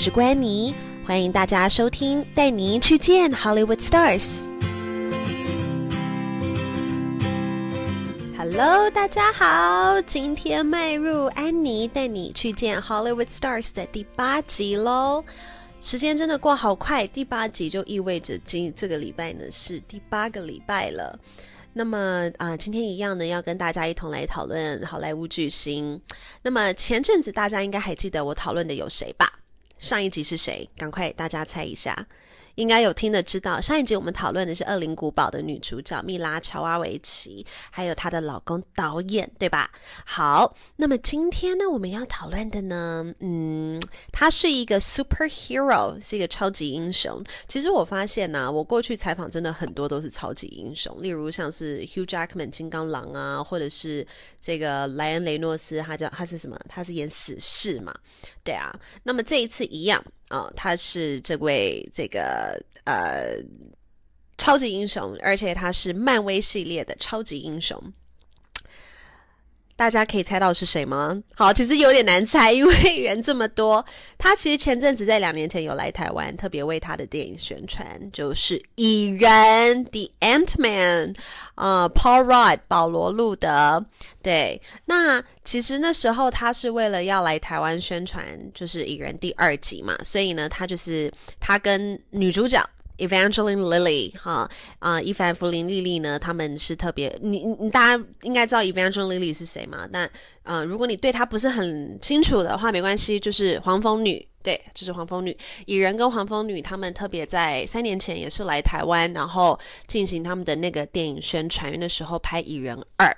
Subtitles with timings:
[0.00, 0.72] 是关妮，
[1.04, 4.44] 欢迎大家收听，带您去见 Hollywood Stars。
[8.36, 15.24] Hello，大家好，今天迈入安妮带你去见 Hollywood Stars 的第八集喽。
[15.80, 21.18] 时间真的过好快，第八集就意味着今这个礼拜呢是第八个礼拜了。
[21.72, 26.00] 那么啊，今天一样呢，要跟大家一同来讨论好莱坞巨星。
[26.40, 29.37] 那么前阵子大家应该还记得我讨论的有谁吧？
[29.78, 30.68] 上一集是谁？
[30.76, 32.06] 赶快大家猜一下。
[32.58, 39.70] 应该有听的知道，上一集我们讨论的是《恶灵古堡》的女主角蜜拉乔瓦维奇，还有她的老公导演，对吧？
[40.04, 43.80] 好，那么今天呢，我们要讨论的呢，嗯，
[44.10, 47.22] 他是一个 superhero，是一个超级英雄。
[47.46, 54.04] 其实我发现呢，我过去采访真的很多都是超级英雄，例如像是 Hugh Jackman 金刚狼啊，或者是
[54.42, 56.58] 这个莱恩雷诺斯，他叫他是什么？
[56.68, 57.94] 他是演死侍嘛？
[58.42, 58.76] 对啊。
[59.04, 60.04] 那么这一次一样。
[60.28, 62.47] 啊，他是这位这个
[62.84, 63.36] 呃
[64.36, 67.76] 超级英雄，而且他是漫威系列的超级英雄。
[69.78, 71.16] 大家可以猜到是谁吗？
[71.36, 73.84] 好，其实有点难猜，因为人这么多。
[74.18, 81.14] 他其实前阵子在两年前有来台湾，特别为他的电影宣传，就是蚁人 The Ant Man
[81.54, 83.86] 啊，Paul Rudd 保罗路德。
[84.20, 92.60] 对，那其实那时候他是为了要来台湾宣传，就是蚁人第二集嘛，所以呢，他就是他跟女主角。
[92.98, 94.48] Evangeline Lily，哈
[94.80, 96.18] 啊，伊凡弗林莉莉呢？
[96.18, 99.88] 他们是特别，你你大家应该知道 Evangeline Lily 是谁嘛？
[99.90, 100.10] 但
[100.42, 105.36] 呃，如果你对她不是很清楚的话，没关系，就是黄蜂女，对，就是黄蜂女。
[105.66, 113.16] 蚁人跟黄蜂女他们特别在三年前也是来台湾，然后进行他们的那个电影宣传，的时候拍蚁人二。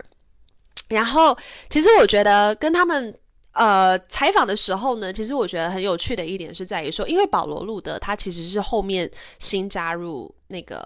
[0.89, 1.37] 然后
[1.69, 3.15] 其实我觉得跟他们。
[3.53, 10.81] 呃，采访的时候呢，其实我觉得很有趣的一点是在于说，因为保罗·路德他其实是后面新加入那个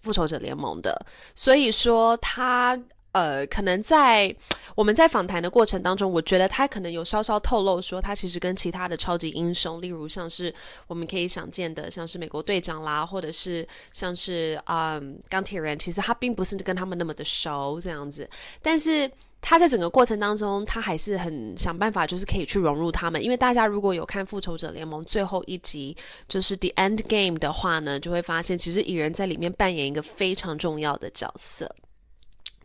[0.00, 0.98] 复仇者联盟的，
[1.34, 2.80] 所以说他
[3.12, 4.34] 呃，可能在
[4.74, 10.52] 我们在访谈的过程当中，我觉得他可能有稍稍透露说，他其实跟其他的超级英雄，例如像是
[10.86, 18.26] 我们可以想见的，像是美国队长啦，或者是像是嗯钢铁人，其实他并不是跟他们那么的熟这样子，
[18.62, 19.10] 但是。
[19.42, 23.22] 他在整个过程当中，他还是很想办法，就是可以去融入他们。
[23.24, 25.96] 因为大家如果有看《复仇者联盟》最后一集，
[26.28, 31.74] 就是《The End Game》的话呢，就会发现其实蚁人在里面扮演一个非常重要的角色。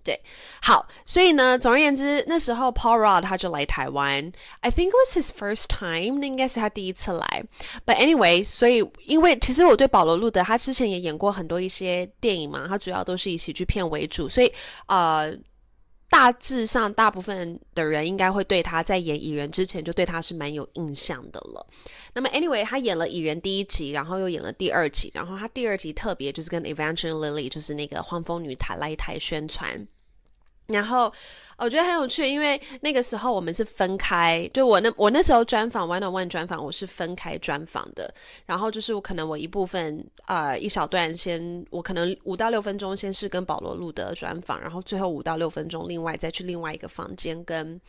[0.03, 0.19] 对，
[0.61, 7.43] 好，所以呢，总而言之，那时候 Paul Rudd 他就来台湾，I think it was his first time，那应该是他第一次来。
[7.85, 14.51] But anyway，所以因为其实我对保罗路德他之前也演过很多一些电影嘛，他主要都是以喜剧片为主，所以
[14.87, 15.35] 呃。
[16.09, 21.65] 大致上，大部分的人应该会对他在演蚁人之前就对他是蛮有印象的了。
[22.13, 29.85] 那么，anyway，他演了蚁人第一集，然后又演了第二集，然后他第二集特别就是跟 Evangeline Lilly，就是那个黄蜂女塔拉一台宣传。
[30.67, 31.11] 然后
[31.57, 38.11] 我觉得很有趣，因为那个时候我们是分开，就我那我那时候专访 One on One 专访，我是分开专访的。
[38.45, 47.79] 然后就是我可能我一部分啊一小段先，我可能五到六分钟先是跟保罗路德专访，然后最后五到六分钟另外再去另外一个房间跟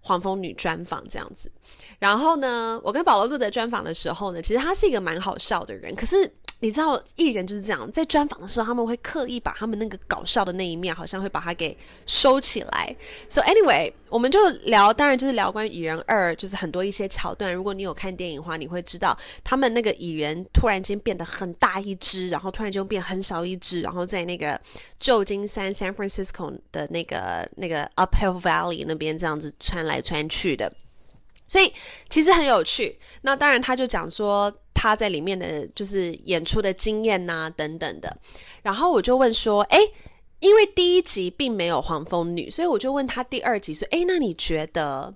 [0.00, 1.50] 黄蜂女专访这样子。
[1.98, 6.30] 然后呢，我跟保罗路德专访的时候呢，其实他是一个蛮好笑的人，可是。
[6.60, 12.96] 你知道艺人就是这样，在专访的时候，他们会刻意把他们那个搞笑的那一面，好像会把它给收起来。
[13.28, 17.54] So anyway，我们就聊，当然就是聊关于蚁人二，就是很多一些桥段。
[17.54, 24.58] 如果你有看电影的话，你会知道他们那个蚁人突然间变得很大一只，然后突然间变很小一只，然后在那个
[24.98, 30.72] 旧金山 San Francisco 的那个那个 Uphill Valley 那边这样子穿来穿去的。
[31.46, 31.72] 所以
[32.08, 32.98] 其实很有趣。
[33.20, 38.14] 那当然，他就讲说他在里面的就是演出的经验呐等等的。
[38.62, 39.78] 然后我就问说，哎，
[40.40, 45.12] 因为第一集并没有黄蜂女，所以我就问他第二集说，哎，那你觉得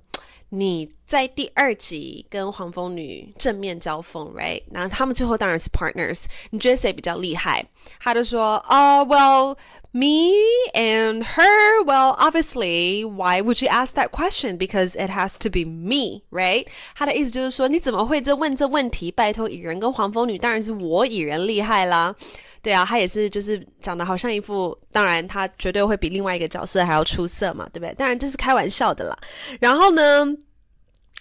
[0.49, 4.62] 你在第二集跟黄蜂女正面交锋，right？
[4.73, 7.64] 然后他们最后当然是 partners，你觉得谁比较厉害？
[8.00, 9.56] 他就说，哦，well。
[9.92, 10.32] Me
[10.72, 11.82] and her?
[11.84, 14.56] Well, obviously, why would you ask that question?
[14.56, 16.69] Because it has to be me, right?
[16.94, 19.10] 他的意思就是说，你怎么会这问这问题？
[19.10, 22.14] 拜托，蚁人跟黄蜂女当然是我蚁人厉害啦。
[22.62, 27.93] 对啊，他也是，就是长得好像一副，当然他绝对会比另外一个角色还要出色嘛，对不对？
[27.94, 29.19] 当然这是开玩笑的啦。
[29.58, 30.25] 然后呢，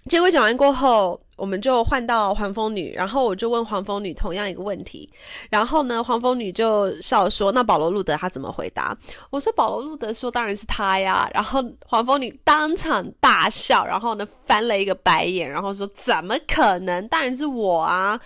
[0.07, 1.19] 结果讲完过后。
[1.39, 5.09] 我们就换到黄蜂女，然后我就问黄蜂女同样一个问题，
[5.49, 8.95] 然后呢，黄蜂女就笑说：“那保罗路德他怎么回答？”
[9.31, 17.07] 我说：“保罗路德说当然是他呀。”然后黄蜂女当场大笑，然后呢翻了一个白眼，然后说：“怎么可能？
[17.07, 18.19] 当然是我啊！”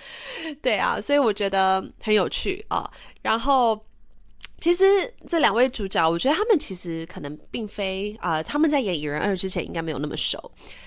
[0.62, 2.89] 对啊，所以我觉得很有趣啊。
[3.21, 3.80] 然后。
[4.63, 4.86] 其实
[5.27, 10.39] 这两位主角，我觉得他们其实可能并非啊，他们在演《蚁人二》之前应该没有那么熟，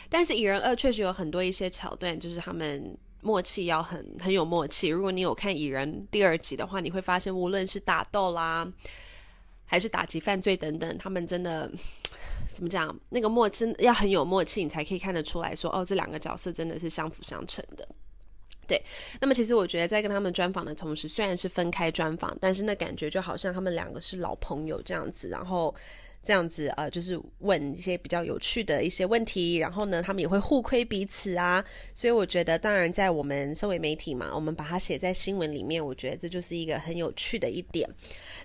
[0.08, 4.88] 但是《蚁人二》确实有很多一些桥段，就是他们默契要很很有默契。
[4.88, 8.66] 如果你有看《蚁人》第二集的话，你会发现无论是打斗啦，
[9.66, 11.70] 还是打击犯罪等等，他们真的
[12.50, 17.86] 怎么讲，那个默契要很有默契，你才可以看得出来说，哦，这两个角色真的是相辅相成的。
[18.66, 18.82] 对，
[19.20, 25.74] 那么其实我觉得在跟他们专访的同时，虽然是分开专访，但是那感觉就好像他们两个是老朋友这样子，然后。
[26.26, 31.64] 这样子呃，就是问一些比较有趣的一些问题，然后呢，他们也会互亏彼此啊。
[31.94, 37.88] 所以我觉得，当然在我们身为媒体嘛，我们把它写在新闻里面，我觉得这就是一个很有趣的一点。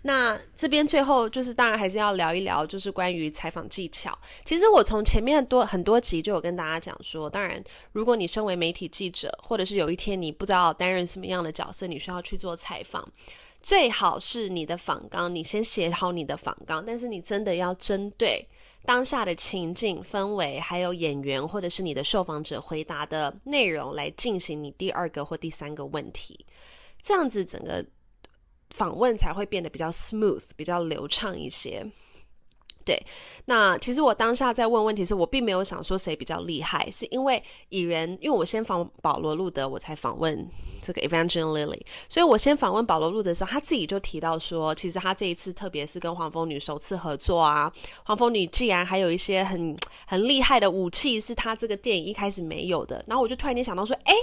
[0.04, 4.16] 那这边最后就是，当然还是要聊一聊，就是关于采访技巧。
[4.46, 7.60] 其实我从前面多很多集就有跟大家讲说，当然
[7.94, 13.08] 如果你身为媒体记者，或者是有一天你不知道担任什么样的角色，你需要去做采访。
[13.64, 18.48] 最好是你的访纲，你先写好你的访纲，但是你真的要针对
[18.86, 26.46] 当下的情境氛围，还有演员或者是你的受访者回答的内容来进行你第二个或第三个问题，
[27.02, 27.86] 这样子整个
[28.72, 31.86] 访问才会变得比较 smooth，比较流畅一些。
[32.84, 33.02] 对，
[33.46, 40.48] 那其实我当下在问问题时，我并没有想说谁比较厉害，是因为蚁人，因为我先访保罗路德，我才访问
[40.82, 47.72] 这个 Evangeline Lily 所以我先访问保罗路德的时候，他自己就提到说，其实他这一次特别是跟黄蜂女首次合作啊，
[48.04, 54.14] 黄蜂女既然还有一些很很厉害的武器，是他这个电影一开始没有的，然后我就突然间想到说，哎。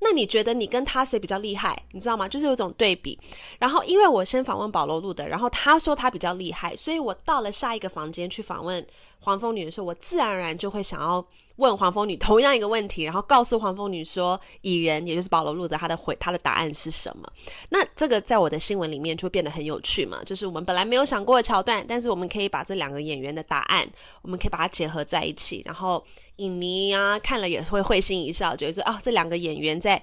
[0.00, 1.80] 那你觉得你跟他谁比较厉害？
[1.92, 2.28] 你知道吗？
[2.28, 3.18] 就是有种对比。
[3.58, 8.86] 然后因为我先访问保罗路德，然后他说他比较厉害，所以我到了下一个访房间去访问
[9.20, 17.26] 黄蜂女的时候，我自然而然就会想要问黄蜂女同样一个问题，然后告诉黄蜂女说蚁人也就是保罗路德他的回他的答案是什么。
[17.70, 23.88] 那这个在我的新闻里面就变得很有趣嘛，就是我们本来没有想过的桥段，但是我们可以把这两个演员的答案，
[24.20, 26.04] 我们可以把它结合在一起，然后。
[26.38, 30.02] 影迷啊，看了也会会心一笑，觉得说啊，这两个演员在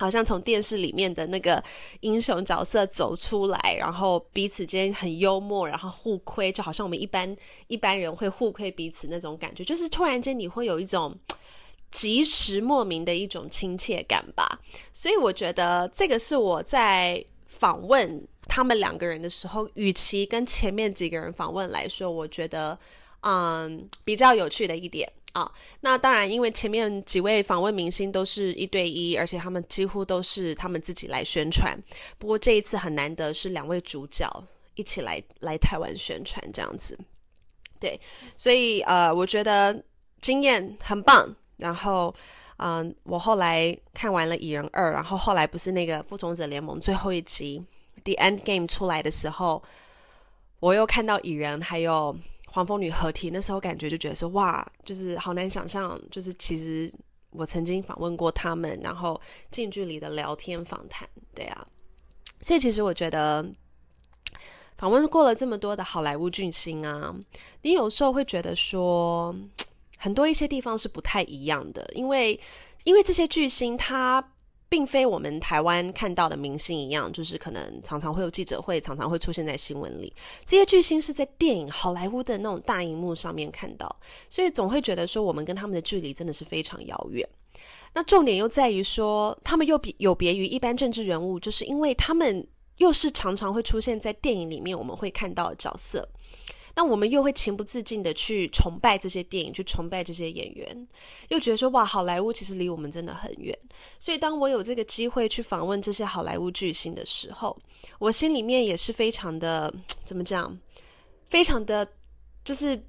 [0.00, 1.62] 好像从电视里面的那个
[2.00, 7.36] 英雄角色走出来，然后彼此间很幽默，然后互亏，就好像我们一般
[7.66, 11.14] 一般人会互亏彼此那种感觉，就是突然间你会有一种
[11.90, 14.58] 及时莫名的一种亲切感吧。
[14.90, 22.78] 所以我觉得这个是我在访问他们两个人的时候，与其跟前面几个人访问来说，我觉得
[23.20, 25.06] 嗯比较有趣的一点。
[25.32, 25.48] 啊，
[25.80, 31.78] 那当然，因为前面几位访问明星都是一对一，而且他们几乎都是他们自己来宣传。
[32.18, 34.28] 不过这一次很难得是两位主角
[34.74, 36.98] 一起来来台湾宣传这样子。
[37.78, 37.98] 对，
[38.36, 39.80] 所以呃，我觉得
[40.20, 41.32] 经验很棒。
[41.58, 42.12] 然后，
[42.56, 47.62] 嗯，我后来看完了《蚁人二》，然后后来不是那个《复仇者联盟》最后一集
[48.02, 49.62] 《The End Game》出来的时候，
[50.58, 52.16] 我又看到蚁人还有。
[52.52, 56.92] 黄蜂女合体那时候感觉就觉得说哇，就是好难想象，就是其实
[57.30, 59.20] 我曾经访问过他们，然后
[59.50, 61.66] 近距离的聊天访谈，对啊，
[62.40, 63.44] 所以其实我觉得
[64.76, 67.14] 访问过了这么多的好莱坞巨星啊，
[67.62, 69.34] 你有时候会觉得说
[69.96, 72.40] 很多一些地方是不太一样的，因为
[72.84, 74.32] 因为这些巨星他。
[74.70, 80.14] 并非我们台湾看到的明星一样，就是可能常常会有记者会，常常会出现在新闻里。
[80.46, 83.94] 这些巨星是在电影好莱坞的那种大荧幕上面看到，
[84.28, 87.28] 所以总会觉得说我们跟他们的距离真的是非常遥远。
[87.92, 92.46] 那重点又在于说，他们又比有别于一般政治人物，就是因为他们
[92.76, 96.08] 又是常常会出现在电影里面我们会看到的角色。
[96.74, 100.88] 那我们又会情不自禁的去崇拜这些电影，去崇拜这些演员，
[101.28, 103.56] 又觉得说哇，好莱坞其实离我们真的很远。
[103.98, 107.56] 所以当我有这个机会去访问这些好莱坞巨星的时候，
[107.98, 109.72] 我心里面也是非常的
[110.04, 110.58] 怎么讲，
[111.28, 111.86] 非常的
[112.44, 112.80] 就是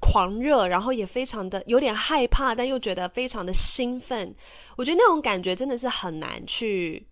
[0.00, 4.34] 狂热，然后也非常的有点害怕，但又觉得非常的兴奋。
[4.76, 7.06] 我觉得那种感觉真的是很难去。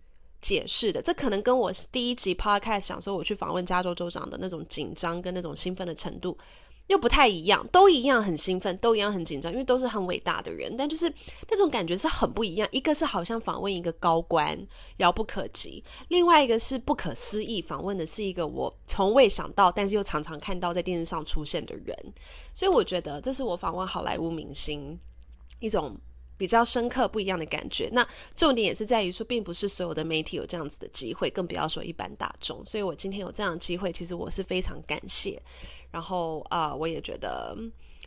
[0.45, 6.37] 解释的，这可能跟我第一集 podcast 想说我去访问加州州长的那种紧张跟那种兴奋的程度
[6.85, 11.11] 又不太一样，都一样很兴奋，都一样很紧张，因为都是很伟大的人，但就是
[11.49, 12.69] 那种感觉是很不一样。
[12.71, 14.55] 一个是好像访问一个高官，
[14.97, 21.97] 遥不可及；另外一个是不可思议，访问的是一个我从未想到，但是又常常看到在电视上出现的人。
[22.53, 24.99] 所以我觉得这是我访问好莱坞明星
[25.59, 25.97] 一种
[26.37, 27.89] 比较深刻不一样的感觉。
[27.91, 32.65] 那重点也是在于说，并不是所有的媒体有这样子的机会，更不要说一般大众。
[32.65, 35.41] 所以我今天有这样的机会，其实我是非常感谢。
[35.91, 37.57] 然后啊，我也觉得。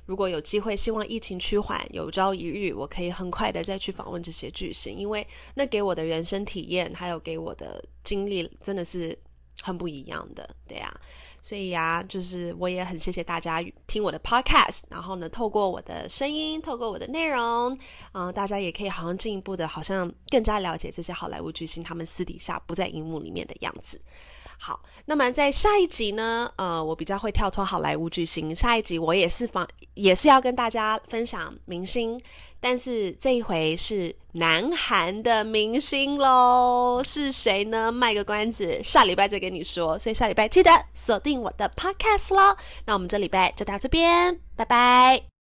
[0.06, 9.14] 如果有机会，希望疫情趋缓，有朝一日我可以很快的再去访问这些巨星，因为那给我的人生体验，还有给我的经历，真的是
[9.62, 10.92] 很不一样的，对呀。
[11.40, 17.78] 所以呀，就是我也很谢谢大家听我的 podcast，然后呢，透过我的声音，透过我的内容，
[18.12, 24.00] 嗯，大家也可以好像进一步的，好像更加了解这些好莱坞巨星他们私底下不在荧幕里面的样子。
[24.60, 28.54] 好，那么在下一集呢，呃，我比较会跳脱好莱坞巨星。
[28.54, 32.20] 下一集我也是访，也是要跟大家分享明星，
[32.60, 37.92] 但是这一回是南韩的明星喽，是谁呢？
[37.92, 39.98] 卖个关子，下礼拜再跟你说。
[39.98, 42.56] 所以下礼拜记得锁定我的 podcast 喽。
[42.84, 45.37] 那我们这礼拜就到这边，拜拜。